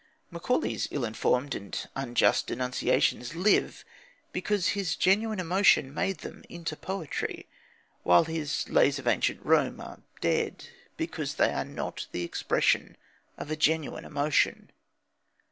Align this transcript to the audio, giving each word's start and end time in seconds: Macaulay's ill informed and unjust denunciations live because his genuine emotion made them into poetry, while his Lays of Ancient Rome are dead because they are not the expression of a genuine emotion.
Macaulay's 0.31 0.87
ill 0.89 1.05
informed 1.05 1.53
and 1.53 1.87
unjust 1.95 2.47
denunciations 2.47 3.35
live 3.35 3.85
because 4.31 4.69
his 4.69 4.95
genuine 4.95 5.39
emotion 5.39 5.93
made 5.93 6.21
them 6.21 6.43
into 6.49 6.75
poetry, 6.75 7.45
while 8.01 8.23
his 8.23 8.67
Lays 8.67 8.97
of 8.97 9.05
Ancient 9.05 9.45
Rome 9.45 9.79
are 9.79 10.01
dead 10.19 10.69
because 10.97 11.35
they 11.35 11.53
are 11.53 11.65
not 11.65 12.07
the 12.13 12.23
expression 12.23 12.97
of 13.37 13.51
a 13.51 13.55
genuine 13.55 14.03
emotion. 14.03 14.71